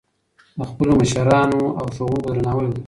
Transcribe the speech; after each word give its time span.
د 0.57 0.59
خپلو 0.69 0.91
مشرانو 1.01 1.61
او 1.79 1.85
ښوونکو 1.95 2.19
درناوی 2.31 2.65
وکړئ. 2.67 2.79